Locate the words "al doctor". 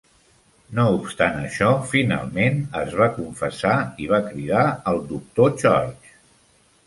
4.93-5.53